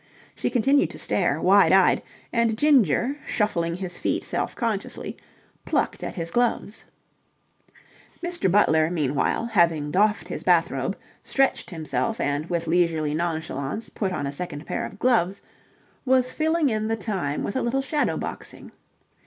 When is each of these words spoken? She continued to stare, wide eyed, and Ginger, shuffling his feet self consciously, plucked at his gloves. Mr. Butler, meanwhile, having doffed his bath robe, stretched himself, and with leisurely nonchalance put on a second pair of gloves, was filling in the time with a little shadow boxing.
She 0.33 0.49
continued 0.49 0.89
to 0.89 0.97
stare, 0.97 1.39
wide 1.39 1.71
eyed, 1.71 2.01
and 2.33 2.57
Ginger, 2.57 3.17
shuffling 3.27 3.75
his 3.75 3.99
feet 3.99 4.23
self 4.23 4.55
consciously, 4.55 5.15
plucked 5.63 6.03
at 6.03 6.15
his 6.15 6.31
gloves. 6.31 6.85
Mr. 8.23 8.51
Butler, 8.51 8.89
meanwhile, 8.89 9.45
having 9.45 9.91
doffed 9.91 10.27
his 10.27 10.41
bath 10.43 10.71
robe, 10.71 10.97
stretched 11.23 11.69
himself, 11.69 12.19
and 12.19 12.49
with 12.49 12.65
leisurely 12.65 13.13
nonchalance 13.13 13.89
put 13.89 14.11
on 14.11 14.25
a 14.25 14.31
second 14.33 14.65
pair 14.65 14.87
of 14.87 14.97
gloves, 14.97 15.43
was 16.03 16.31
filling 16.33 16.69
in 16.69 16.87
the 16.87 16.95
time 16.95 17.43
with 17.43 17.55
a 17.55 17.61
little 17.61 17.81
shadow 17.83 18.17
boxing. 18.17 18.71